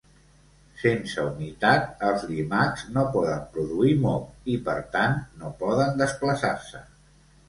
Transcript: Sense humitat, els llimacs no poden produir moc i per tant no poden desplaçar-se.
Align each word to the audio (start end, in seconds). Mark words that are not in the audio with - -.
Sense 0.83 1.25
humitat, 1.31 1.83
els 2.07 2.23
llimacs 2.31 2.85
no 2.95 3.03
poden 3.15 3.43
produir 3.57 3.91
moc 4.05 4.49
i 4.55 4.55
per 4.71 4.75
tant 4.97 5.19
no 5.43 5.53
poden 5.61 5.95
desplaçar-se. 6.01 6.83